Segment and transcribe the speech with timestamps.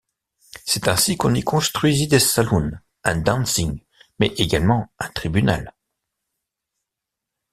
[0.65, 2.71] C'est ainsi qu'on y construisit des saloons,
[3.03, 3.83] un dancing,
[4.17, 5.75] mais également un tribunal.